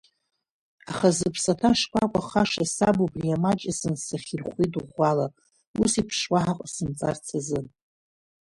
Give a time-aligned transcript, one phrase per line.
[0.89, 5.27] Аха, зыԥсаҭа шкәакәахаша, саб убри амаҷ азын сахьирхәит ӷәӷәала,
[5.81, 7.65] ус еиԥш уаҳа ҟасымҵарц азын.